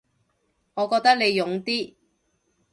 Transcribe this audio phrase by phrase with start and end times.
[0.73, 1.93] 我覺得你勇啲